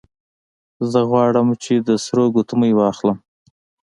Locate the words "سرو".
2.05-2.23